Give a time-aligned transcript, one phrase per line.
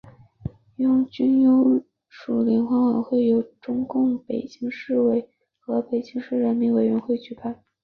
[0.77, 7.63] 拥军优属联欢晚会由中共北京市委和北京市人民委员会举办。